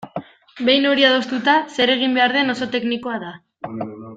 [0.69, 3.39] Behin hori adostuta, zer egin behar den oso teknikoa da.